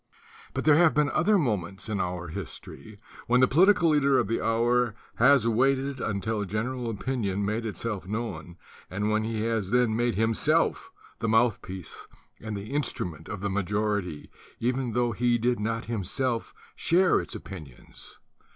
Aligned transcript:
But 0.55 0.63
there 0.63 0.77
have 0.77 0.95
been 0.95 1.11
other 1.11 1.37
moments 1.37 1.87
in 1.87 1.99
our 1.99 2.29
history 2.29 2.97
when 3.27 3.39
the 3.39 3.47
political 3.47 3.89
leader 3.91 4.17
of 4.17 4.27
the 4.27 4.43
hour 4.43 4.95
has 5.17 5.47
waited 5.47 5.99
until 5.99 6.43
general 6.43 6.89
opinion 6.89 7.45
made 7.45 7.67
itself 7.67 8.07
known 8.07 8.57
and 8.89 9.11
when 9.11 9.23
he 9.23 9.41
has 9.43 9.69
then 9.69 9.95
made 9.95 10.15
himself 10.15 10.89
the 11.19 11.29
mouth 11.29 11.61
piece 11.61 12.07
and 12.43 12.57
the 12.57 12.71
instrument 12.73 13.29
of 13.29 13.41
the 13.41 13.49
majority 13.51 14.31
even 14.59 14.93
tho 14.93 15.11
he 15.11 15.37
did 15.37 15.59
not 15.59 15.85
himself 15.85 16.55
share 16.75 17.21
its 17.21 17.35
opinions. 17.35 18.17